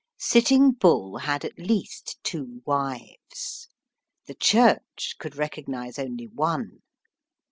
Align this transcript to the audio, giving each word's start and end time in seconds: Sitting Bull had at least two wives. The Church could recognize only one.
Sitting 0.17 0.71
Bull 0.71 1.19
had 1.19 1.45
at 1.45 1.59
least 1.59 2.17
two 2.23 2.63
wives. 2.65 3.67
The 4.25 4.33
Church 4.33 5.13
could 5.19 5.35
recognize 5.35 5.99
only 5.99 6.25
one. 6.25 6.81